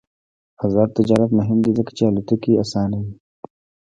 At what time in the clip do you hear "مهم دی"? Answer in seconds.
1.39-1.71